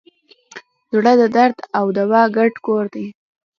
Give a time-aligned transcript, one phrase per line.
[0.93, 3.05] زړه د درد او دوا ګډ کور دی.